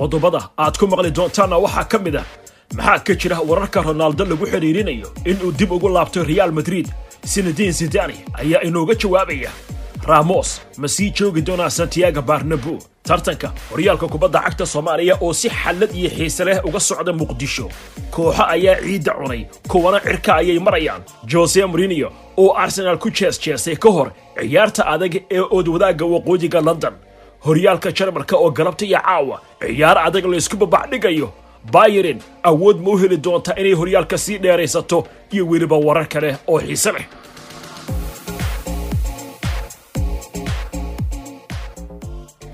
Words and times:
qodobada 0.00 0.40
aad 0.64 0.74
ku 0.80 0.86
maqli 0.92 1.10
doontaanna 1.18 1.56
waxaa 1.64 1.84
ka 1.92 1.98
mid 2.04 2.16
ah. 2.22 2.26
Maxaa 2.76 2.98
ka 3.06 3.12
jira 3.20 3.36
wararka 3.50 3.78
ronaaldo 3.86 4.24
lagu 4.30 4.46
xidhiirinayo 4.52 5.08
inuu 5.30 5.52
dib 5.58 5.70
ugu 5.76 5.88
laabto 5.96 6.24
reaal 6.30 6.52
madrid? 6.58 6.86
Sinadiin 7.32 7.72
zidani 7.78 8.16
ayaa 8.40 8.62
inooga 8.68 8.94
jawaabaya. 9.02 9.50
Ramos 10.08 10.48
ma 10.80 10.88
sii 10.88 11.10
joogi 11.16 11.42
doonaa 11.48 11.70
santiago 11.70 12.22
barnabu 12.22 12.78
tartanka 13.08 13.48
horyaalka 13.70 14.06
kubadda 14.12 14.40
cagta 14.44 14.66
soomaaliya 14.66 15.14
oo 15.20 15.32
si 15.40 15.48
xallad 15.50 15.90
iyo 15.98 16.10
xiise 16.16 16.44
leh 16.44 16.58
uga 16.68 16.80
socda 16.80 17.12
muqdisho. 17.12 17.66
Kooxo 18.14 18.44
ayaa 18.54 18.80
ciidda 18.84 19.12
cunay 19.18 19.42
kuwana 19.68 20.00
cirka 20.00 20.30
ayay 20.40 20.58
marayaan. 20.66 21.02
Jose 21.30 21.60
morinio 21.66 22.08
oo 22.40 22.54
arsenaal 22.62 22.98
ku 22.98 23.08
jees-jeesay 23.10 23.76
ka 23.76 23.90
hor 23.96 24.08
ciyaarta 24.40 24.82
adag 24.94 25.14
ee 25.30 25.40
oodwadaagga 25.56 26.04
waqooyiga 26.14 26.60
london 26.68 26.94
horyaalka 27.46 27.90
jarmalka 27.98 28.34
oo 28.36 28.50
galabta 28.58 28.84
iyo 28.88 28.98
caawa 29.06 29.36
ciyaar 29.60 29.98
adag 30.06 30.24
laysku 30.32 30.56
babacdhigayo 30.62 31.28
bayerin 31.74 32.18
awood 32.50 32.76
ma 32.84 32.90
u 32.94 32.96
heli 33.02 33.16
doonta 33.26 33.52
inay 33.60 33.74
horyaalka 33.80 34.16
sii 34.24 34.38
dheeraysato 34.44 34.98
iyo 35.34 35.44
weliba 35.50 35.76
warar 35.86 36.06
kale 36.12 36.30
oo 36.52 36.60
xiise 36.66 36.90
leh. 36.96 37.06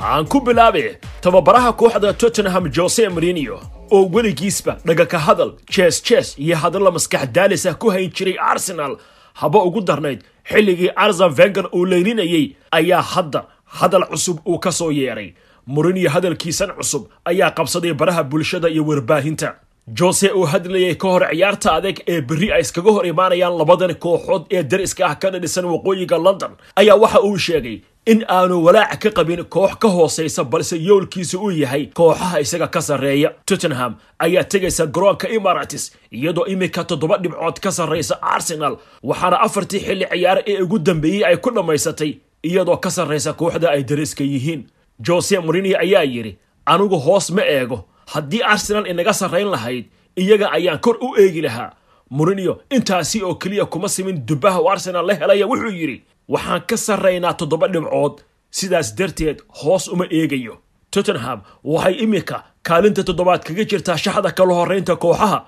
Aan 0.00 0.24
ku 0.30 0.40
bilaabe 0.46 0.98
tababaraha 1.22 1.72
kooxda 1.80 2.12
tottenham 2.20 2.64
jose 2.76 3.04
morinio 3.14 3.56
oo 3.94 4.04
weligiisba 4.14 4.72
dhagaka 4.86 5.18
hadal 5.26 5.50
jees 5.74 5.96
jees 6.06 6.28
iyo 6.38 6.56
hadalla 6.62 6.90
maskax 6.96 7.24
daalis 7.36 7.64
ah 7.70 7.74
ku 7.80 7.86
hayn 7.94 8.10
jiray 8.16 8.36
arsenal 8.52 8.92
haba 9.40 9.58
ugu 9.68 9.80
darnayd 9.88 10.20
xilligii 10.50 10.90
arsen 11.04 11.30
venger 11.38 11.66
uu 11.76 11.84
leylinayey 11.92 12.46
ayaa 12.78 13.02
hadda 13.14 13.40
hadal 13.66 14.06
cusub 14.10 14.38
uu 14.48 14.58
ka 14.58 14.72
soo 14.72 14.90
yeedhay 14.90 15.32
morinio 15.66 16.10
hadalkiisan 16.10 16.70
cusub 16.78 17.06
ayaa 17.24 17.50
qabsaday 17.50 17.92
baraha 17.94 18.22
bulshada 18.24 18.68
iyo 18.68 18.84
warbaahinta. 18.86 19.54
Jose 19.98 20.30
uu 20.34 20.44
hadlayay 20.46 20.94
ka 20.94 21.08
hor 21.08 21.22
ciyaarta 21.30 21.72
adeeg 21.78 21.98
ee 22.06 22.20
berri 22.20 22.52
ay 22.52 22.60
iskaga 22.60 22.90
hor 22.90 23.06
imaanayaan 23.06 23.58
labadan 23.58 23.94
kooxood 23.94 24.46
ee 24.50 24.62
dariska 24.62 25.06
ah 25.06 25.14
ka 25.18 25.30
dhadhisan 25.30 25.64
waqooyiga 25.64 26.18
london. 26.18 26.52
Ayaa 26.76 26.96
waxa 26.96 27.20
uu 27.22 27.38
sheegay 27.38 27.80
in 28.06 28.24
aanu 28.28 28.64
walaac 28.64 28.98
ka 29.02 29.10
qabin 29.10 29.44
koox 29.44 29.74
ka 29.82 29.88
hoosaysa 29.88 30.44
balse 30.44 30.76
yoolkiisa 30.88 31.38
uu 31.38 31.50
yahay 31.50 31.86
kooxaha 31.94 32.40
isaga 32.40 32.66
ka 32.68 32.80
sarreeya. 32.82 33.30
Tottenham 33.46 33.94
ayaa 34.18 34.44
tegaysa 34.44 34.86
garoonka 34.86 35.28
imaratis 35.28 35.92
iyadoo 36.10 36.46
iminka 36.46 36.84
toddoba 36.84 37.18
dhibcood 37.22 37.58
ka 37.62 37.70
sarraysa 37.70 38.18
arsenal 38.22 38.78
waxaana 39.02 39.40
afartii 39.46 39.80
xilli 39.86 40.06
ciyaare 40.10 40.42
ee 40.46 40.62
ugu 40.62 40.78
dambeeyey 40.78 41.24
ay 41.24 41.36
ku 41.36 41.50
dhammaysatay 41.50 42.12
iyadoo 42.48 42.76
ka 42.84 42.90
sarraysa 42.90 43.32
kooxda 43.32 43.68
ay 43.70 43.82
dariska 43.84 44.24
yihiin. 44.24 44.62
Jose 45.06 45.38
morinio 45.46 45.78
ayaa 45.84 46.02
yidhi 46.04 46.32
anigu 46.72 46.96
hoos 47.06 47.30
ma 47.30 47.42
eego. 47.42 47.78
Haddii 48.12 48.42
arsenal 48.52 48.86
inaga 48.90 49.12
sarrayn 49.12 49.50
lahayd 49.54 49.84
iyaga 50.16 50.46
ayaan 50.56 50.78
kor 50.84 50.96
u 51.06 51.08
eegi 51.22 51.40
lahaa. 51.46 51.70
Morinio 52.10 52.60
intaasi 52.70 53.22
oo 53.22 53.34
keliya 53.34 53.64
kuma 53.66 53.88
simin. 53.88 54.22
Dubbaha 54.26 54.60
u 54.62 54.68
arsenal 54.70 55.06
la 55.06 55.14
helaya 55.14 55.46
wuxuu 55.46 55.72
yidhi 55.80 56.02
waxaan 56.28 56.60
ka 56.68 56.76
sarraynaa 56.76 57.34
toddoba 57.34 57.68
dhibcood. 57.68 58.16
Sidaas 58.50 58.94
darteed 58.98 59.38
hoos 59.48 59.88
uma 59.88 60.04
eegayo. 60.10 60.54
Tottenham 60.90 61.40
waxay 61.64 61.94
iminka 62.04 62.36
kaalinta 62.62 63.02
toddobaad 63.04 63.42
kaga 63.46 63.64
jirtaa 63.70 63.96
shaxda 64.04 64.30
kala 64.38 64.54
horraynta 64.54 64.96
kooxaha 64.96 65.38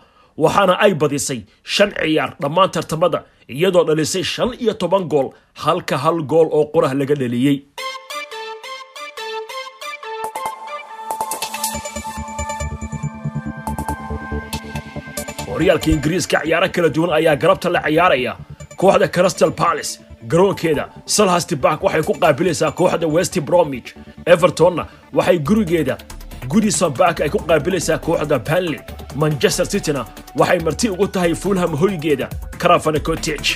waxaana 0.44 0.75
ay 0.84 0.92
badisay 1.03 1.41
shan 1.75 1.91
ciyaar 2.00 2.31
dhammaan 2.42 2.70
tartamada 2.77 3.19
iyadoo 3.55 3.84
dhalisay 3.89 4.25
shan 4.34 4.50
iyo 4.62 4.75
toban 4.83 5.05
gool 5.12 5.28
halka 5.64 5.97
hal 6.05 6.19
gool 6.33 6.48
oo 6.58 6.64
qurah 6.75 6.92
laga 7.00 7.14
dhaliyey 7.22 7.56
horyaalka 15.50 15.91
ingiriiska 15.91 16.41
ciyaaro 16.44 16.69
kala 16.75 16.88
duwan 16.94 17.12
ayaa 17.19 17.37
galabta 17.37 17.69
la 17.72 17.81
ciyaaraya. 17.82 18.32
Kooxda 18.77 19.09
crystal 19.09 19.50
palace 19.53 19.98
garoonkeeda 20.31 20.84
salhasti 21.06 21.56
bark 21.56 21.82
waxay 21.82 22.03
ku 22.03 22.12
qaabilaysaa 22.22 22.71
kooxda 22.72 23.06
west 23.09 23.41
bromwich. 23.41 23.94
Evertonna 24.27 24.84
waxay 25.12 25.38
gurigeeda 25.38 25.97
goodison 26.53 26.92
bark 27.00 27.20
ay 27.20 27.31
ku 27.34 27.38
qaabilaysaa 27.48 27.98
kooxda 28.06 28.38
banley 28.48 28.81
manchester 29.22 29.66
cityna 29.72 30.03
waxay 30.41 30.60
marti 30.66 30.86
ugu 30.94 31.06
tahay 31.14 31.34
fulham 31.42 31.72
hoygeeda 31.82 32.28
cottage 33.09 33.50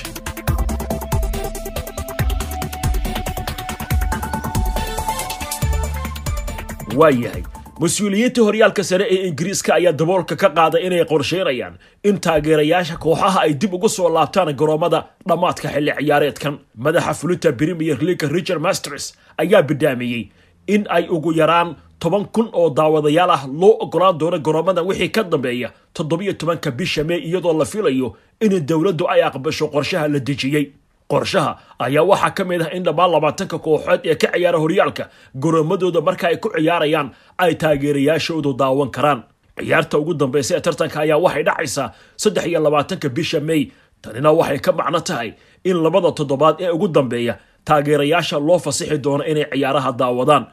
waa 6.99 7.09
yahay 7.23 7.43
mas'uuliyiinta 7.81 8.41
horyaalka 8.47 8.83
sare 8.83 9.05
ee 9.13 9.27
ingiriiska 9.29 9.73
ayaa 9.75 9.93
daboolka 9.99 10.35
ka 10.41 10.49
qaaday 10.57 10.81
inay 10.87 11.05
qorsheynayaan 11.11 11.75
in 12.09 12.19
taageerayaasha 12.25 12.97
kooxaha 13.05 13.39
ay 13.45 13.53
dib 13.61 13.73
ugu 13.73 13.89
soo 13.89 14.09
laabtaan 14.15 14.53
garoomada 14.61 14.99
dhammaadka 15.29 15.67
xilli 15.73 15.91
ciyaareedkan. 15.99 16.53
Madaxa 16.85 17.13
fulinta 17.19 17.51
premier 17.59 17.97
leaga 18.07 18.27
richard 18.35 18.61
masters 18.61 19.05
ayaa 19.37 19.61
bidhaamiyey 19.69 20.23
in 20.67 20.85
ay 20.89 21.07
ugu 21.09 21.31
yaraan 21.41 21.75
toban 22.03 22.25
kun 22.35 22.47
oo 22.59 22.69
daawadayaal 22.77 23.31
ah 23.35 23.43
loo 23.61 23.73
ogolaan 23.85 24.17
doono 24.19 24.37
garoomadan 24.45 24.85
wixii 24.89 25.09
ka 25.15 25.23
dambeeya 25.23 25.69
toddobiyo 25.95 26.33
tobanka 26.39 26.71
bisha 26.79 27.03
mey 27.09 27.19
iyadoo 27.27 27.53
la 27.59 27.65
filayo 27.65 28.07
in 28.45 28.51
dowladdu 28.69 29.05
ay 29.13 29.21
aqbasho 29.23 29.67
qorshaha 29.73 30.07
la 30.13 30.19
dejiyey. 30.19 30.65
Qorshaha 31.11 31.51
ayaa 31.79 32.03
waxaa 32.11 32.31
ka 32.37 32.43
mid 32.49 32.61
ah 32.61 32.69
in 32.75 32.83
dhammaan 32.83 33.11
labaatanka 33.15 33.57
kooxood 33.65 34.01
ee 34.03 34.15
ka 34.21 34.27
ciyaara 34.35 34.59
horyaalka 34.63 35.03
garoomadooda 35.43 36.01
marka 36.07 36.25
ay 36.27 36.37
ku 36.43 36.49
ciyaarayaan 36.55 37.07
ay 37.37 37.55
taageerayaashoodu 37.61 38.51
daawan 38.61 38.89
karaan. 38.95 39.23
Ciyaarta 39.59 39.95
ugu 40.01 40.13
dambaysa 40.13 40.57
ee 40.57 40.61
tartanka 40.65 40.97
ayaa 41.05 41.17
waxay 41.25 41.43
dhacaysaa 41.47 41.87
saddex 42.23 42.45
iyo 42.51 42.59
labaatanka 42.65 43.07
bisha 43.17 43.39
mey 43.39 43.61
tanina 44.01 44.29
waxay 44.39 44.59
ka 44.65 44.71
macno 44.79 44.99
tahay 44.99 45.29
in 45.63 45.77
labada 45.85 46.11
toddobaad 46.11 46.55
ee 46.63 46.69
ugu 46.75 46.87
dambeeya 46.87 47.33
taageerayaasha 47.67 48.39
loo 48.47 48.59
fasixi 48.59 48.97
doono 49.05 49.23
inay 49.31 49.45
ciyaaraha 49.53 49.91
daawadaan 50.01 50.43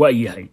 waa 0.00 0.10
yahay. 0.22 0.46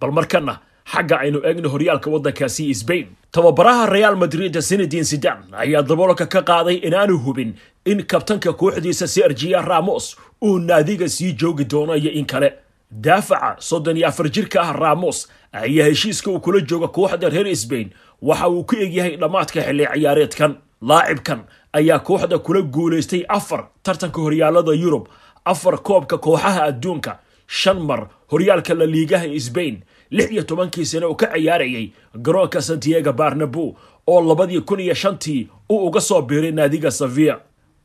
Bal 0.00 0.12
markana 0.18 0.54
xagga 0.92 1.16
aynu 1.22 1.38
eegno 1.48 1.68
horyaalka 1.74 2.08
waddankaasi 2.14 2.74
sbain 2.80 3.06
tababaraha 3.34 3.86
reaal 3.94 4.16
madrid 4.22 4.54
sinadin 4.68 5.04
sidan 5.10 5.38
ayaa 5.62 5.82
daboolka 5.90 6.26
ka 6.26 6.40
qaaday 6.50 6.76
inaanu 6.88 7.18
hubin 7.24 7.50
in 7.90 7.98
kabtanka 8.10 8.52
kooxdiisa 8.60 9.06
sergia 9.14 9.60
ramos 9.70 10.16
uu 10.46 10.58
naadiga 10.58 11.08
sii 11.08 11.32
joogi 11.40 11.64
doono 11.64 11.94
iyo 11.96 12.10
in 12.10 12.26
kale. 12.26 12.50
Daafaca 12.90 13.56
soddon 13.58 13.96
iyo 13.96 14.08
afar 14.08 14.26
jirka 14.34 14.60
ah 14.62 14.72
ramos 14.72 15.28
ayaa 15.52 15.86
heshiiska 15.88 16.30
uu 16.30 16.40
kula 16.40 16.60
jooga 16.60 16.88
kooxda 16.88 17.28
reer 17.28 17.56
sbain 17.56 17.88
waxa 18.22 18.48
uu 18.48 18.64
ku 18.64 18.74
egyahay 18.76 19.16
dhammaadka 19.16 19.60
xilli 19.62 19.86
ciyaareedkan. 19.94 20.52
Laacibkan 20.82 21.40
ayaa 21.72 21.98
kooxda 21.98 22.38
kula 22.38 22.62
guulaystay 22.62 23.22
afar 23.28 23.68
tartanka 23.82 24.20
horyaalada 24.20 24.72
yurub 24.82 25.06
afar 25.44 25.78
koobka 25.88 26.18
kooxaha 26.18 26.62
adduunka 26.70 27.12
shan 27.58 27.78
mar 27.88 28.00
horyaalka 28.30 28.74
la 28.74 28.86
liigaha 28.86 29.26
sbain 29.46 29.76
lix 30.10 30.30
iyo 30.32 30.42
tobankii 30.42 30.84
sane 30.86 31.06
uu 31.06 31.14
ka 31.14 31.26
ciyaarayay 31.34 31.90
garoonka 32.24 32.62
santiago 32.62 33.12
barnabu 33.12 33.76
oo 34.06 34.20
labadii 34.28 34.60
kun 34.60 34.80
iyo 34.80 34.94
shantii 34.94 35.48
uu 35.70 35.86
uga 35.86 36.00
soo 36.00 36.22
biiray 36.22 36.52
naadiga 36.52 36.90
saviya 36.90 37.34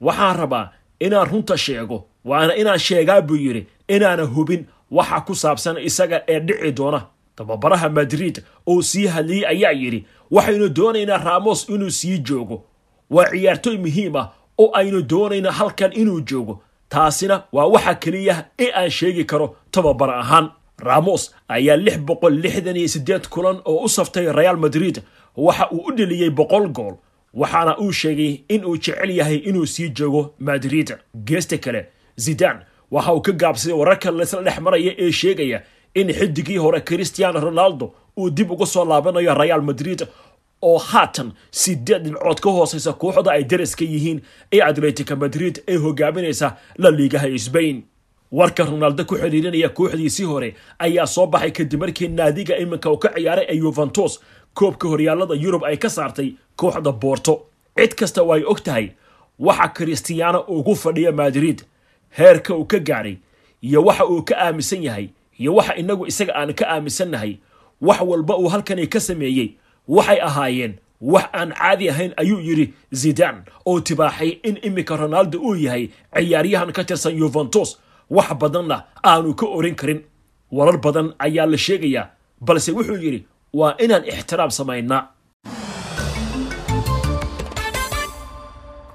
waxaan 0.02 0.38
rabaa 0.38 0.70
inaan 1.00 1.28
runta 1.32 1.58
sheego 1.58 1.98
waana 2.26 2.56
inaan 2.56 2.80
sheegaa 2.80 3.22
buu 3.22 3.36
yidhi 3.36 3.66
inaana 3.88 4.24
hubin 4.24 4.66
waxa 4.92 5.22
ku 5.22 5.36
saabsan 5.36 5.78
isaga 5.78 6.24
ee 6.28 6.40
dhici 6.40 6.72
doona. 6.72 7.02
Tababaraha 7.36 7.90
madrid 7.90 8.44
oo 8.68 8.82
sii 8.82 9.08
hadlayey 9.08 9.46
ayaa 9.48 9.72
yidhi 9.72 10.06
waxaynu 10.32 10.70
doonaynaa 10.70 11.18
ramos 11.18 11.70
inuu 11.70 11.90
sii 11.92 12.18
joogo. 12.18 12.64
Waa 13.10 13.30
ciyaartoy 13.32 13.78
muhiim 13.78 14.16
ah 14.16 14.28
oo 14.58 14.70
aynu 14.74 15.02
doonayna 15.02 15.52
halkan 15.52 15.92
inuu 15.94 16.22
joogo 16.22 16.62
taasina 16.96 17.36
waa 17.56 17.66
waxa 17.74 17.94
keliya 18.04 18.36
ee 18.60 18.72
aan 18.80 18.90
sheegi 18.90 19.24
karo 19.26 19.48
tababar 19.72 20.10
ahaan. 20.22 20.48
Ramos 20.88 21.24
ayaa 21.56 21.78
lix 21.86 21.98
boqol 22.08 22.34
lixdan 22.44 22.78
iyo 22.78 22.88
siddeed 22.96 23.28
kulan 23.34 23.58
oo 23.66 23.84
u 23.86 23.90
saftay 23.90 24.26
reaal 24.40 24.58
madrid. 24.66 24.96
Waxa 25.46 25.66
uu 25.72 25.84
u 25.88 25.92
dheliyey 25.98 26.30
boqol 26.40 26.68
gool 26.78 26.96
waxaana 27.42 27.74
uu 27.84 27.92
sheegay 27.92 28.32
in 28.50 28.66
uu 28.66 28.78
jecel 28.84 29.10
yahay 29.20 29.36
inuu 29.50 29.66
sii 29.66 29.90
joogo 29.98 30.22
madrid. 30.40 30.90
Geesta 31.28 31.58
kale 31.58 31.82
zidan 32.18 32.58
waxa 32.92 33.14
uu 33.14 33.22
ka 33.22 33.32
gaabsaday 33.32 33.76
wararka 33.82 34.12
laysla 34.12 34.42
dhex 34.48 34.60
maraya 34.66 34.92
ee 35.04 35.12
sheegaya 35.12 35.62
in 35.96 36.08
xidigii 36.14 36.58
hore 36.58 36.80
christiano 36.82 37.40
ronaldo 37.40 37.86
uu 38.20 38.30
dib 38.30 38.52
uga 38.52 38.66
soo 38.66 38.86
laabanayo 38.86 39.34
reaal 39.42 39.62
madrid 39.62 40.00
oo 40.62 40.78
haatan 40.78 41.32
sideed 41.52 42.04
dhibcood 42.04 42.40
ka 42.40 42.50
hooseysa 42.50 42.94
kooxda 42.94 43.32
ay 43.32 43.44
daraska 43.44 43.86
yihiin 43.86 44.22
ee 44.54 44.62
atletica 44.62 45.16
madrid 45.16 45.64
ee 45.68 45.76
hogaaminaysa 45.78 46.56
la 46.78 46.90
liigaha 46.92 47.38
sbain 47.38 47.84
warka 48.32 48.64
ronaldo 48.64 49.06
ku 49.06 49.16
xidhiirinaya 49.18 49.70
kooxdiisii 49.70 50.24
hore 50.26 50.56
ayaa 50.80 51.06
soo 51.08 51.28
baxay 51.28 51.52
kadib 51.52 51.80
markii 51.80 52.08
naadiga 52.08 52.58
iminka 52.58 52.92
uu 52.92 52.98
ka 52.98 53.10
ciyaaray 53.16 53.46
ee 53.50 53.56
yuventus 53.58 54.20
koobka 54.54 54.88
horyaalada 54.88 55.34
yurub 55.36 55.64
ay 55.64 55.78
ka 55.78 55.90
saartay 55.90 56.34
kooxda 56.56 56.92
boorto 56.92 57.34
cid 57.78 57.94
kasta 57.96 58.24
waa 58.24 58.36
ay 58.38 58.44
og 58.44 58.62
tahay 58.64 58.90
waxa 59.40 59.68
kristiyaano 59.68 60.40
ugu 60.48 60.76
fadhiya 60.76 61.12
madrid 61.12 61.62
heerka 62.18 62.56
uu 62.56 62.66
ka 62.66 62.80
gaadhay 62.80 63.16
iyo 63.62 63.84
waxa 63.84 64.06
uu 64.06 64.22
ka 64.24 64.36
aaminsan 64.38 64.84
yahay 64.84 65.08
iyo 65.40 65.56
waxa 65.56 65.76
inagu 65.76 66.08
isaga 66.08 66.34
aan 66.36 66.54
ka 66.54 66.66
aaminsannahay 66.70 67.38
wax 67.82 68.02
walba 68.02 68.38
uu 68.38 68.48
halkani 68.50 68.88
ka 68.88 69.00
sameeyey 69.00 69.50
waxay 69.88 70.20
ahaayeen 70.28 70.74
wax 71.02 71.26
aan 71.34 71.50
caadi 71.60 71.90
ahayn 71.90 72.14
ayuu 72.18 72.40
yidhi 72.48 72.74
zidan 73.02 73.44
oo 73.66 73.80
tibaaxay 73.80 74.30
in 74.44 74.58
iminka 74.68 74.96
ronaldo 74.98 75.38
uu 75.42 75.56
yahay 75.56 75.90
ciyaaryahan 76.16 76.72
ka 76.78 76.84
tirsan 76.84 77.18
yuventus 77.18 77.78
wax 78.10 78.30
badanna 78.42 78.78
aanu 79.04 79.34
ka 79.36 79.46
oran 79.46 79.76
karin. 79.76 80.02
Warar 80.52 80.78
badan 80.78 81.08
ayaa 81.20 81.46
la 81.52 81.58
sheegayaa 81.58 82.06
balse 82.42 82.72
wuxuu 82.72 82.98
yidhi 83.04 83.20
waa 83.54 83.76
inaan 83.84 84.06
ixtiraam 84.08 84.52
samaynaa. 84.52 85.02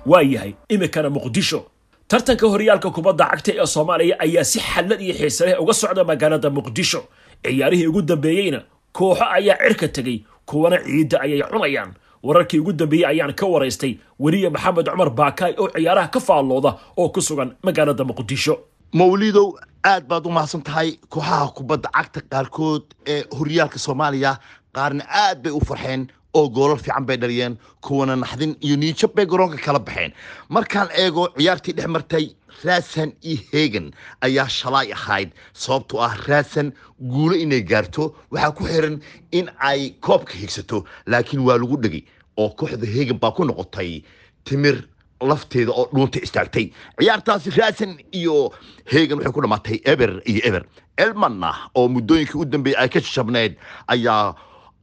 Waa 0.07 0.23
yahay 0.23 0.53
iminkana 0.69 1.11
muqdisho. 1.11 1.61
Tartanka 2.09 2.47
horyaalka 2.53 2.91
kubadda 2.91 3.25
cagta 3.31 3.53
ee 3.55 3.67
soomaaliya 3.75 4.17
ayaa 4.25 4.45
si 4.45 4.59
xallad 4.61 5.01
iyo 5.03 5.15
xiise 5.15 5.43
leh 5.47 5.61
uga 5.63 5.75
socda 5.75 6.05
magaalada 6.05 6.51
muqdisho. 6.51 7.01
Ciyaarihii 7.45 7.87
ugu 7.91 8.03
dambeeyeyna 8.03 8.61
kooxo 8.93 9.25
ayaa 9.37 9.57
cirka 9.63 9.89
tegey 9.89 10.17
kuwana 10.51 10.77
ciidda 10.85 11.21
ayay 11.25 11.43
cunayaan. 11.53 11.91
Wararkii 12.23 12.59
ugu 12.61 12.73
dambeeyey 12.73 13.07
ayaan 13.07 13.33
ka 13.35 13.47
waraystay. 13.47 13.93
Weriye 14.19 14.51
maxamed 14.51 14.87
cumar 14.91 15.11
baakaay 15.11 15.55
oo 15.59 15.69
ciyaaraha 15.75 16.09
ka 16.15 16.21
faallooda 16.21 16.71
oo 16.97 17.09
ku 17.09 17.21
sugan 17.23 17.55
magaalada 17.63 18.05
muqdisho. 18.05 18.55
Mawlidow 18.93 19.55
aad 19.85 20.05
baad 20.11 20.27
u 20.27 20.31
mahadsan 20.31 20.63
tahay 20.63 20.99
kooxaha 21.09 21.49
kubadda 21.57 21.89
cagta 21.97 22.21
qaarkood 22.33 22.83
ee 23.07 23.23
horyaalka 23.39 23.79
soomaaliya 23.79 24.33
qaarna 24.77 25.05
aad 25.09 25.39
bay 25.43 25.53
u 25.53 25.61
farxeen 25.69 26.03
oo 26.35 26.49
goolal 26.49 26.79
fiican 26.79 27.05
bay 27.07 27.17
dhaliyeen 27.17 27.57
kuwana 27.81 28.17
naxdin 28.17 28.57
iyo 28.61 28.77
niijab 28.77 29.15
bay 29.15 29.27
garoonka 29.27 29.57
kala 29.59 29.79
baxeen. 29.79 30.13
Markaan 30.49 30.89
eego 30.95 31.29
ciyaartii 31.37 31.73
dhex 31.75 31.87
martay 31.89 32.27
raasan 32.65 33.13
iyo 33.23 33.39
hegan 33.53 33.91
ayaa 34.21 34.49
shalay 34.49 34.93
ahayd 34.93 35.31
sababtoo 35.53 36.01
ah 36.03 36.15
raasan 36.29 36.73
guulo 37.01 37.35
inay 37.35 37.63
gaarto. 37.63 38.15
Waxaa 38.31 38.53
ku 38.53 38.65
xiran 38.65 39.01
in 39.33 39.51
ay 39.59 39.91
koobka 40.01 40.35
higsato 40.35 40.85
laakiin 41.07 41.43
waa 41.47 41.59
lagu 41.59 41.77
dhegay 41.77 42.05
oo 42.37 42.49
kooxda 42.59 42.87
hegan 42.87 43.19
baa 43.19 43.33
ku 43.35 43.45
noqotay 43.45 44.03
timir 44.45 44.87
lafteeda 45.21 45.73
oo 45.73 45.89
dhuunta 45.93 46.19
istaagtay. 46.23 46.71
Ciyaartaasi 47.01 47.51
raasan 47.59 47.99
iyo 48.13 48.53
hegan 48.87 49.19
waxay 49.19 49.33
ku 49.33 49.41
dhammaatay 49.43 49.81
eber 49.85 50.23
iyo 50.25 50.41
eber. 50.45 50.65
Elmanna 50.97 51.51
oo 51.75 51.89
muddooyinkii 51.89 52.39
u 52.41 52.45
dambeeyey 52.45 52.79
ay 52.79 52.89
ka 52.89 53.01
shabneyd 53.01 53.57
ayaa 53.89 54.35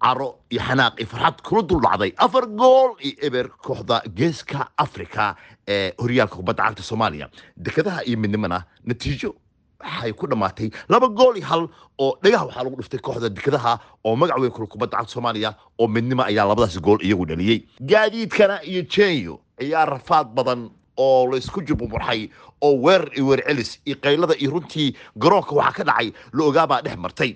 caro 0.02 0.40
iyo 0.50 0.62
xanaaq 0.62 0.94
iyo 1.00 1.08
farxad 1.08 1.42
kula 1.42 1.62
dul 1.64 1.82
dhacday 1.82 2.12
afar 2.18 2.46
gool 2.48 2.96
iyo 3.02 3.16
eber 3.28 3.48
kooxda 3.50 4.02
geeska 4.18 4.68
africa 4.78 5.36
ee 5.68 5.92
horyaalka 6.00 6.36
kubadda 6.36 6.64
cagta 6.64 6.84
soomaaliya. 6.84 7.30
Dekedaha 7.58 8.04
iyo 8.06 8.18
midnimona 8.18 8.64
natiijo 8.86 9.36
waxay 9.82 10.14
ku 10.14 10.28
dhammaatay 10.28 10.70
laba 10.90 11.08
gool 11.08 11.38
iyo 11.38 11.46
hal 11.46 11.64
oo 12.00 12.18
dhagaha 12.24 12.46
waxaa 12.46 12.64
lagu 12.64 12.76
dhiftay 12.82 13.00
kooxda 13.00 13.30
dekedaha 13.30 13.80
oo 14.06 14.16
magac 14.16 14.38
weyn 14.42 14.52
kula 14.52 14.68
kubadda 14.68 14.98
cagta 14.98 15.14
soomaaliya 15.14 15.56
oo 15.80 15.88
midnimo 15.88 16.24
ayaa 16.24 16.46
labadaasi 16.50 16.80
gool 16.80 17.02
iyagu 17.02 17.26
dhaliyey 17.26 17.60
gaadiidkana 17.82 18.62
iyo 18.64 18.82
jenyo 18.94 19.40
ciyaar 19.60 19.90
rafaad 19.90 20.28
badan 20.38 20.70
oo 20.98 21.28
laysku 21.32 21.62
jubumurxay 21.62 22.30
oo 22.62 22.74
weerar 22.86 23.10
iyo 23.18 23.28
weer 23.28 23.42
celis 23.48 23.82
iyo 23.86 23.96
qaylada 24.02 24.34
iyo 24.42 24.52
runtii 24.52 24.96
garoonka 25.18 25.56
waxaa 25.56 25.74
ka 25.78 25.84
dhacay 25.84 26.08
la 26.34 26.44
ogaabaa 26.46 26.82
dhex 26.82 26.98
martay 26.98 27.32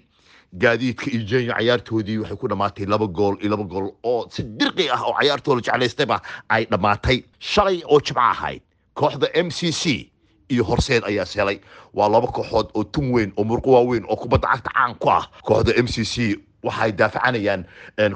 gaadiidka 0.54 1.08
iyo 1.12 1.24
jenyo 1.24 1.54
cayaartoodii 1.54 2.18
waxay 2.18 2.38
ku 2.38 2.48
dhammaatay 2.48 2.86
laba 2.86 3.08
gool 3.08 3.36
iyo 3.42 3.50
laba 3.52 3.64
gool 3.64 3.88
oo 4.04 4.28
si 4.30 4.44
dirqi 4.44 4.90
ah 4.92 5.02
oo 5.08 5.14
cayaartooda 5.20 5.62
jeclaystayba 5.62 6.22
ay 6.50 6.66
dhammaatay 6.72 7.24
shalay 7.40 7.82
oo 7.88 8.00
jimco 8.02 8.20
ahayd 8.20 8.62
kooxda 8.94 9.28
m 9.34 9.50
c 9.52 9.72
c 9.72 10.12
iyo 10.52 10.64
horseed 10.64 11.04
ayaa 11.08 11.26
selay 11.26 11.60
waa 11.94 12.10
laba 12.10 12.28
kooxood 12.28 12.68
oo 12.76 12.84
tun 12.84 13.12
weyn 13.16 13.32
oo 13.38 13.44
murqo 13.44 13.72
waaweyn 13.72 14.04
oo 14.12 14.16
kubadda 14.16 14.48
cagta 14.48 14.72
caan 14.76 14.96
ku 15.00 15.10
ah. 15.10 15.24
Kooxda 15.44 15.72
m 15.80 15.88
c 15.88 16.04
c 16.04 16.36
waxay 16.64 16.92
daafacanayaan 16.92 17.64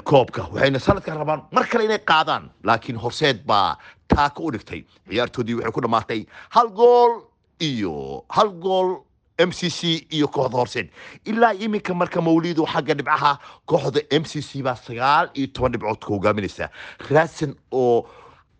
koobka 0.04 0.44
waxayna 0.52 0.78
sanadkan 0.78 1.16
rabaan 1.18 1.40
mar 1.52 1.64
kale 1.66 1.84
inay 1.88 1.98
qaadaan 2.04 2.50
laakiin 2.64 3.00
horseed 3.00 3.40
baa 3.48 3.76
taaka 4.08 4.42
u 4.44 4.50
dhigtay. 4.52 4.84
Ciyaartoodii 5.08 5.54
waxay 5.56 5.72
ku 5.72 5.80
dhammaatay 5.80 6.26
hal 6.52 6.68
gool 6.68 7.24
iyo 7.60 8.24
hal 8.28 8.52
gool 8.60 9.00
m 9.38 9.50
c 9.52 9.68
c 9.70 10.06
iyo 10.10 10.28
kooxda 10.28 10.56
horseed 10.56 10.88
ilaa 11.24 11.52
iminka 11.54 11.94
marka 11.94 12.20
mawlidu 12.20 12.64
xagga 12.66 12.94
dhibcaha 12.94 13.38
kooxda 13.66 14.00
m 14.10 14.24
c 14.24 14.40
c 14.40 14.62
baa 14.62 14.76
sagaal 14.76 15.28
iyo 15.34 15.46
toban 15.52 15.72
dhibcood 15.72 16.00
ka 16.00 16.08
hogaaminaysa. 16.08 16.70
Raasan 17.10 17.52
oo 17.72 18.08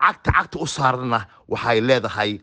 cagta 0.00 0.32
cagta 0.32 0.58
u 0.60 0.66
saarana 0.66 1.26
waxay 1.48 1.80
leedahay 1.80 2.40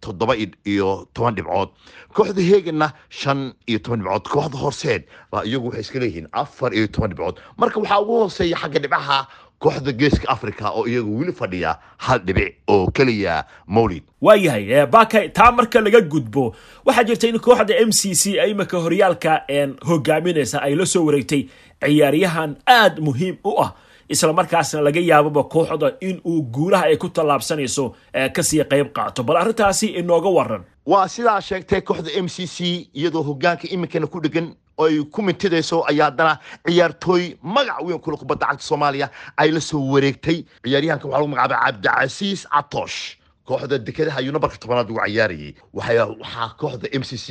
toddoba 0.00 0.36
iyo 0.38 1.08
toban 1.14 1.34
dhibcood. 1.34 1.68
Kooxda 2.14 2.42
heganna 2.42 2.92
shan 3.10 3.54
iyo 3.66 3.78
toban 3.82 4.00
dhibcood. 4.06 4.22
Kooxda 4.30 4.58
horseed 4.58 5.02
baa 5.32 5.42
iyagu 5.42 5.66
waxay 5.74 5.80
iska 5.82 5.98
leeyihiin 5.98 6.28
afar 6.32 6.70
iyo 6.74 6.86
toban 6.86 7.10
dhibcood. 7.10 7.42
Marka 7.58 7.80
waxaa 7.82 7.98
ugu 8.00 8.14
hooseeya 8.22 8.56
xagga 8.56 8.78
dhibcaha 8.78 9.26
kooxda 9.58 9.92
geeska 9.92 10.28
africa 10.28 10.70
oo 10.74 10.86
iyagu 10.86 11.18
weli 11.18 11.32
fadhiya 11.32 11.78
hal 11.98 12.18
dhibic 12.26 12.54
oo 12.68 12.90
keliya 12.90 13.44
mawlid. 13.66 14.02
Waayahay 14.20 14.86
bakay 14.86 15.28
taa 15.28 15.52
marka 15.52 15.80
laga 15.80 16.00
gudbo 16.00 16.54
waxaa 16.84 17.04
jirta 17.04 17.28
in 17.28 17.38
kooxda 17.38 17.74
m 17.86 17.92
c 17.92 18.14
c 18.14 18.36
ee 18.38 18.50
iminka 18.50 18.78
horyaalka 18.78 19.42
hogaaminaysa 19.86 20.62
ay 20.62 20.74
la 20.74 20.86
soo 20.86 21.04
wareegtay 21.06 21.48
ciyaaryahan 21.80 22.56
aad 22.66 23.00
muhiim 23.00 23.36
u 23.44 23.60
ah. 23.62 23.72
Isla 24.08 24.32
markaasna 24.36 24.80
laga 24.84 25.00
yaababa 25.00 25.44
kooxda 25.44 25.96
in 26.00 26.20
uu 26.26 26.42
guulaha 26.42 26.84
ay 26.92 26.96
ku 26.96 27.08
tallaabsanayso 27.08 27.94
ka 28.32 28.42
sii 28.42 28.64
qayb 28.68 28.92
qaato. 28.92 29.22
Bal 29.24 29.36
arrintaasi 29.36 29.86
inooga 29.96 30.28
waran 30.28 30.62
waa 30.86 31.08
sidaa 31.08 31.40
sheegtay 31.40 31.80
kooxda 31.80 32.10
m 32.22 32.28
c 32.28 32.46
c 32.46 32.88
iyadoo 32.92 33.22
hogaanka 33.22 33.64
iminkana 33.68 34.06
ku 34.06 34.20
dhegan 34.20 34.52
ay 34.78 35.04
ku 35.12 35.22
mintidayso 35.22 35.84
ayaa 35.90 36.10
haddana 36.10 36.38
ciyaartooy 36.66 37.36
magac 37.42 37.80
weyn 37.86 37.98
kula 38.00 38.16
kubadda 38.16 38.46
cagta 38.46 38.64
soomaaliya 38.64 39.10
ay 39.36 39.50
la 39.50 39.60
soo 39.60 39.82
wareegtay. 39.92 40.44
Ciyaaryahanka 40.64 41.06
waxaa 41.08 41.18
lagu 41.20 41.28
magacaabay 41.28 41.60
cabdicasiis 41.72 42.46
catosh 42.50 43.16
kooxda 43.46 43.78
dekedaha 43.78 44.18
ayuu 44.20 44.32
tobanaad 44.62 44.90
ugu 44.90 45.00
cayaarayay 45.00 45.54
waxaa 45.72 46.48
kooxda 46.60 46.88
m 46.92 47.02
c 47.04 47.16
c 47.16 47.28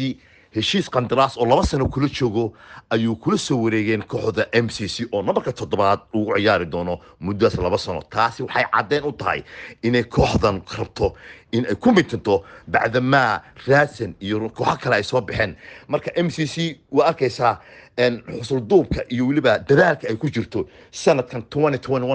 heshiis 0.55 0.89
qandaraas 0.89 1.37
oo 1.37 1.45
laba 1.45 1.63
sano 1.65 1.87
kula 1.89 2.07
joogo 2.07 2.53
ayuu 2.89 3.15
kula 3.15 3.37
soo 3.37 3.57
wareegeen 3.63 4.03
kooxda 4.05 4.47
m 4.53 4.69
c 4.69 4.87
c 4.87 5.05
oo 5.11 5.21
nambarka 5.21 5.51
toddobaad 5.53 5.99
ugu 6.13 6.35
ciyaari 6.37 6.65
doono 6.65 6.99
muddadaas 7.19 7.57
laba 7.57 7.77
sano. 7.77 8.01
Taasi 8.09 8.43
waxay 8.43 8.65
caddeen 8.73 9.03
u 9.03 9.11
tahay 9.11 9.43
inay 9.83 10.03
kooxdan 10.03 10.61
rabto 10.77 11.13
in 11.51 11.65
ay 11.69 11.75
ku 11.75 11.91
mintinto 11.91 12.43
bacdamaa 12.67 13.41
raasan 13.67 14.13
iyo 14.21 14.49
kooxo 14.49 14.77
kale 14.81 14.95
ay 14.95 15.03
soo 15.03 15.21
baxeen. 15.21 15.55
Marka 15.87 16.11
m 16.15 16.29
c 16.29 16.45
c 16.47 16.79
waa 16.91 17.07
arkaysaa 17.09 17.59
xusulduubka 17.97 19.03
iyo 19.09 19.27
weliba 19.27 19.59
dadaalka 19.59 20.07
ay 20.09 20.15
ku 20.15 20.27
jirto 20.29 20.67
sanadkan 20.91 21.43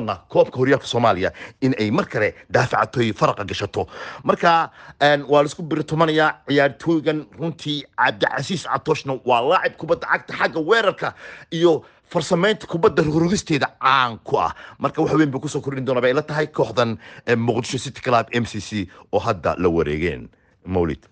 na 0.07 0.15
koobka 0.29 0.57
horyaalka 0.59 0.87
soomaaliya 0.87 1.33
in 1.61 1.75
ay 1.79 1.91
mar 1.91 2.07
kale 2.07 2.35
daafacatoy 2.51 3.13
faraqa 3.13 3.45
gashato 3.45 3.87
marka 4.25 4.71
waa 5.29 5.43
la 5.43 5.47
isku 5.47 5.63
biritumanaya 5.63 6.35
ciyaartooygan 6.49 7.27
runtii 7.39 7.85
cabdicasiis 7.97 8.65
catoshna 8.67 9.19
waa 9.25 9.41
laacib 9.41 9.77
kubadda 9.77 10.07
cagta 10.07 10.35
xagga 10.35 10.61
weerarka 10.61 11.15
iyo 11.53 11.85
farsamaynta 12.09 12.67
kubadda 12.67 13.03
rogrogisteeda 13.03 13.69
caan 13.81 14.19
ku 14.25 14.37
ah 14.41 14.55
marka 14.79 15.03
wax 15.03 15.13
weyn 15.15 15.31
bay 15.31 15.41
ku 15.41 15.49
soo 15.49 15.61
kordhin 15.61 15.85
doona 15.85 16.01
bay 16.01 16.13
la 16.13 16.23
tahay 16.23 16.47
kooxdan 16.47 16.99
muqdisho 17.37 17.79
city 17.79 18.01
club 18.01 18.27
m 18.33 18.45
c 18.45 18.61
c. 18.61 18.89
Oo 19.13 19.19
hadda 19.21 19.55
la 19.59 19.69
wareegeen 19.69 20.29
mawlid 20.67 21.05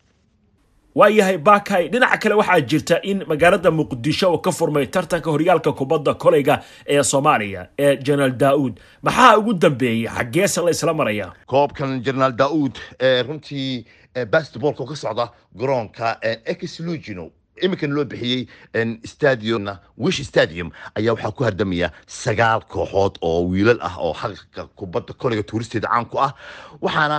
waayahay 0.99 1.39
bakay 1.39 1.89
dhinaca 1.93 2.19
kale 2.23 2.35
waxaa 2.41 2.61
jirta 2.71 2.97
in 3.03 3.19
magaalada 3.29 3.71
muqdisho 3.71 4.33
uu 4.33 4.39
ka 4.39 4.51
furmay 4.53 4.87
tartanka 4.87 5.31
horyaalka 5.31 5.73
kubadda 5.73 6.15
koleyga 6.15 6.63
ee 6.87 7.03
soomaaliya 7.03 7.69
ee 7.79 7.97
jenaraal 7.97 8.33
daauud 8.45 8.81
maxaa 9.03 9.37
ugu 9.39 9.53
dambeeyey 9.55 10.09
xaggeese 10.09 10.61
la 10.65 10.71
isla 10.71 10.95
maraya. 10.95 11.33
Koobkan 11.47 12.01
jenaraal 12.07 12.33
daauud 12.33 12.75
ee 13.01 13.23
runtii 13.23 13.85
basketballka 14.33 14.83
oo 14.83 14.87
ka 14.87 14.97
socda 14.97 15.29
garoonka 15.55 16.17
exlugino 16.45 17.31
iminkan 17.63 17.91
loo 17.97 18.05
bixiyey 18.05 18.47
stadiumna 19.13 19.75
wish 19.99 20.21
stadium 20.31 20.71
ayaa 20.99 21.15
waxaa 21.15 21.33
ku 21.37 21.45
hardamaya 21.45 21.89
sagaal 22.07 22.61
kooxood 22.73 23.15
oo 23.23 23.41
wiilal 23.51 23.81
ah 23.89 23.95
oo 23.99 24.13
xaqa 24.15 24.69
kubadda 24.79 25.13
koleyga 25.21 25.43
tuuristeeda 25.43 25.89
caan 25.89 26.07
ku 26.11 26.19
ah. 26.27 26.33
Waxaana 26.85 27.19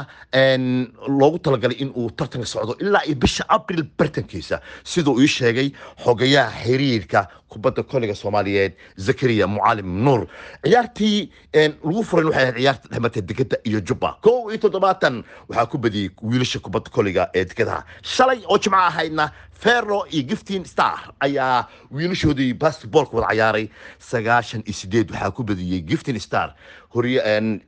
loogu 1.19 1.39
talagalay 1.39 1.77
in 1.83 1.91
uu 1.97 2.09
tartanka 2.17 2.45
socdo 2.47 2.75
ilaa 2.79 3.03
iyo 3.07 3.15
bisha 3.15 3.43
abril 3.49 3.83
bartankiisa 3.97 4.61
siduu 4.83 5.19
ii 5.21 5.27
sheegay 5.27 5.69
xogayaha 6.03 6.51
xiriirka 6.63 7.27
kubadda 7.49 7.83
koleyga 7.83 8.15
soomaaliyeed 8.15 8.73
zakariya 8.97 9.47
mucalim 9.47 9.87
nuur. 10.03 10.27
Ciyaartii 10.65 11.29
lagu 11.55 12.03
furan 12.03 12.25
waxay 12.29 12.43
ahayd 12.43 12.57
ciyaarta 12.57 12.87
dhexmarta 12.89 13.21
dekeda 13.21 13.57
iyo 13.63 13.79
jubba 13.81 14.17
kow 14.21 14.49
iyo 14.51 14.57
toddobaatan 14.57 15.23
waxaa 15.49 15.65
ku 15.65 15.77
badiyey 15.77 16.09
wiilasha 16.21 16.59
kubadda 16.59 16.89
koleyga 16.91 17.29
ee 17.33 17.45
dekadaha 17.45 17.83
shalay 18.03 18.41
oo 18.47 18.57
jimco 18.57 18.77
ahaydna 18.77 19.31
ferro 19.51 20.05
iyo 20.11 20.23
giftin 20.29 20.65
star 20.65 21.13
ayaa 21.19 21.67
wiilashoodii 21.91 22.53
basketballka 22.53 23.17
wada 23.17 23.27
cayaaray. 23.27 23.69
Sagaashan 23.99 24.61
iyo 24.65 24.73
sideed 24.73 25.11
waxaa 25.11 25.31
ku 25.31 25.43
badiyey 25.43 25.81
giftin 25.81 26.19
star 26.19 26.55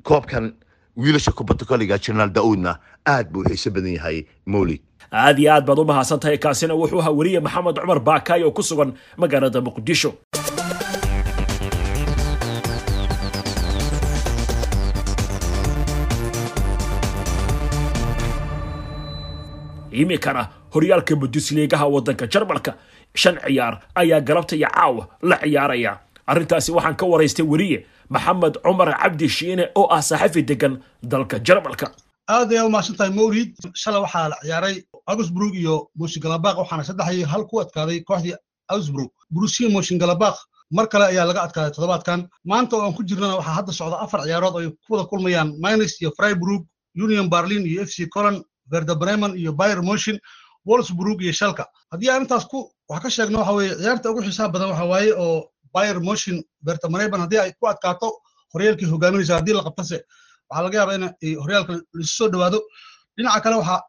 koobkan 0.04 0.54
wiilasha 0.98 1.32
kubadda 1.32 1.66
koliga 1.66 1.98
jenaraal 1.98 2.32
daa'uudna 2.38 2.72
aad 3.08 3.28
buu 3.32 3.42
u 3.46 3.50
xiiso 3.50 3.70
badan 3.72 3.94
yahay 3.98 4.18
mowlid 4.46 4.82
aad 5.12 5.40
iyo 5.40 5.52
aad 5.54 5.66
baad 5.66 5.80
u 5.80 5.86
mahadsan 5.92 6.20
tahay 6.20 6.38
kaasina 6.38 6.74
wuxuu 6.82 7.00
ahaa 7.02 7.16
weriye 7.20 7.40
maxamed 7.40 7.76
cumar 7.82 8.00
baakaay 8.00 8.44
oo 8.44 8.52
ku 8.52 8.64
sugan 8.64 8.94
magaalada 9.18 9.62
muqdisho. 9.62 10.12
Iminkana 19.92 20.48
horyaalka 20.74 21.16
bundusliigaha 21.16 21.88
waddanka 21.88 22.28
jarmalka. 22.28 22.74
Shan 23.16 23.38
ciyaar 23.46 23.80
ayaa 23.96 24.22
galabta 24.22 24.56
iyo 24.56 24.68
caawa 24.70 25.08
la 25.22 25.38
ciyaaraya 25.42 25.98
arrintaasi 26.28 26.72
waxaan 26.72 26.96
ka 26.96 27.06
waraystay 27.06 27.46
weriye 27.46 27.86
maxamed 28.10 28.56
cumar 28.64 28.90
cabdi 29.02 29.28
shiine 29.30 29.66
oo 29.76 29.88
ah 29.96 30.02
saxafi 30.02 30.42
degan 30.50 30.74
dalka 31.04 31.38
jarmalka. 31.48 31.88
Aad 32.30 32.52
ayaa 32.52 32.66
u 32.66 32.70
mahadsan 32.70 32.96
tahay 32.98 33.14
mawlid. 33.20 33.50
Shalay 33.82 34.02
waxaa 34.06 34.30
la 34.30 34.36
ciyaaray 34.44 34.76
augsburg 35.12 35.54
iyo 35.56 35.76
mooshingalabaq 36.00 36.56
waxaana 36.62 36.84
saddex 36.84 37.26
hal 37.32 37.44
ku 37.50 37.60
adkaaday 37.64 38.00
kooxdii 38.10 38.36
augsburg. 38.74 39.10
Brusiya 39.34 39.70
mooshingalabaq 39.76 40.36
mar 40.72 40.86
kale 40.92 41.06
ayaa 41.12 41.26
laga 41.30 41.42
adkaaday 41.48 41.72
toddobaadkan. 41.76 42.20
Maanta 42.46 42.76
oo 42.78 42.84
aan 42.86 42.94
ku 42.98 43.04
jirnana 43.04 43.36
waxaa 43.40 43.56
hadda 43.60 43.72
socda 43.74 43.98
afar 44.04 44.22
ciyaarood 44.26 44.56
ay 44.62 44.68
ku 44.86 44.90
wada 44.94 45.06
kulmayaan. 45.10 45.50
Minus 45.64 46.02
iyo 46.02 46.12
freiburg 46.18 46.62
union 47.06 47.30
berlin 47.30 47.66
iyo 47.66 47.82
f 47.88 47.90
c 47.96 48.06
colan 48.14 48.44
verda 48.72 48.96
bremen 48.96 49.34
iyo 49.38 49.52
bayer 49.54 49.82
motion 49.82 50.18
wolfsburg 50.66 51.22
iyo 51.22 51.34
shalka 51.34 51.66
haddii 51.92 52.10
aan 52.10 52.22
intaas 52.26 52.46
ku 52.46 52.70
wax 52.90 53.02
ka 53.04 53.10
sheegno 53.10 53.38
waxa 53.40 53.54
weeye 53.58 53.74
ciyaarta 53.82 54.10
ugu 54.12 54.22
xiisaha 54.26 54.50
badan 54.54 54.70
waxa 54.70 54.86
waaye 54.92 55.12
oo 55.18 55.50
bayer 55.74 55.98
motion 56.10 56.38
bremen 56.66 57.22
haddii 57.24 57.40
ay 57.46 57.52
ku 57.60 57.66
adkaato 57.72 58.08
horyaalkii 58.54 58.90
hogaaminaysa 58.94 59.34
haddii 59.40 59.54
la 59.58 59.64
qabtase. 59.68 59.98
Waxaa 60.50 60.64
laga 60.66 60.78
yaabaa 60.80 60.96
in 60.98 61.06
horyaalka 61.44 61.74
laisu 61.98 62.14
soo 62.20 62.30
dhowaado 62.34 62.60
dhinaca 63.18 63.42
kale 63.44 63.56
waxaa 63.62 63.82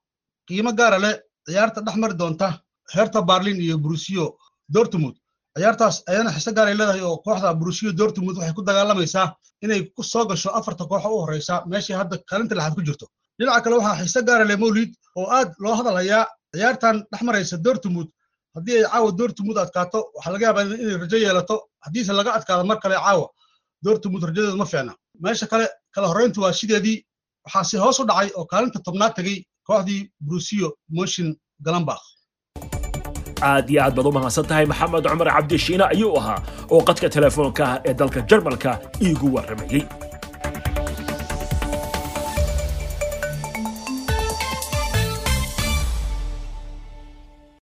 qiimo 0.49 0.73
gaara 0.79 0.99
leh 1.05 1.15
ciyaarta 1.47 1.81
dhex 1.87 1.97
mari 2.03 2.15
doonta 2.21 2.47
herta 2.95 3.21
berlin 3.23 3.59
iyo 3.67 3.77
brusiyo 3.85 4.25
dortmund. 4.75 5.17
Ciyaartaas 5.57 5.97
ayana 6.11 6.31
xiise 6.35 6.51
gaaray 6.57 6.75
leedahay 6.81 7.03
oo 7.09 7.17
kooxda 7.25 7.55
brusiyo 7.61 7.91
dortmund 8.01 8.37
waxay 8.39 8.55
ku 8.59 8.63
dagaalamaysaa 8.69 9.27
inay 9.65 9.81
ku 9.97 10.03
soo 10.03 10.25
gasho 10.31 10.51
afarta 10.59 10.85
kooxo 10.91 11.09
u 11.15 11.19
horeysa 11.23 11.55
meeshii 11.71 11.97
hadda 12.01 12.17
kaalinta 12.31 12.55
lixaad 12.55 12.75
ku 12.79 12.83
jirto. 12.89 13.07
Dhinaca 13.39 13.61
kale 13.65 13.75
waxaa 13.79 13.97
xiise 14.01 14.21
gaara 14.29 14.45
leh 14.51 14.57
mawlid 14.63 14.91
oo 15.19 15.27
aad 15.37 15.51
loo 15.63 15.75
hadalhayaa 15.79 16.25
ciyaartan 16.55 16.97
dhex 17.11 17.23
maraysa 17.29 17.57
dortmund 17.67 18.09
haddii 18.61 18.77
ay 18.79 18.85
caawa 18.93 19.11
dortmund 19.19 19.59
adkaato 19.65 19.99
waxaa 20.17 20.33
laga 20.35 20.45
yaabaa 20.47 20.65
inay 20.85 20.97
rajo 21.03 21.17
yeelato. 21.25 21.57
Haddiise 21.85 22.13
laga 22.21 22.31
adkaado 22.39 22.65
mar 22.71 22.79
kale 22.83 22.95
caawa. 23.05 23.27
Dortmund 23.85 24.23
rajadeedu 24.29 24.57
ma 24.63 24.67
fiicna. 24.73 24.93
Meesha 25.25 25.47
kale 25.53 25.67
kala 25.95 26.07
horreyntu 26.13 26.39
waa 26.45 26.53
sideedii 26.61 26.97
waxaase 27.47 27.77
hoos 27.85 27.99
u 28.01 28.05
dhacay 28.11 28.29
oo 28.39 28.45
kaalinta 28.53 28.79
tobnaad 28.87 29.13
tegey 29.19 29.39
kooxdii 29.69 30.01
brusiyo 30.27 30.69
motion 30.99 31.29
galambakh 31.67 32.05
aad 33.51 33.71
iyo 33.73 33.81
aad 33.85 33.95
baad 33.97 34.07
u 34.09 34.13
mahadsan 34.17 34.47
tahay 34.51 34.67
maxamed 34.73 35.05
cumar 35.13 35.29
cabdi 35.37 35.59
shiine 35.65 35.85
ayuu 35.95 36.13
ahaa 36.21 36.39
oo 36.75 36.81
qadka 36.89 37.09
telefoonka 37.17 37.65
ah 37.73 37.77
ee 37.89 37.95
dalka 38.01 38.21
jarmalka 38.31 38.71
iigu 39.07 39.27
warramayey 39.35 39.83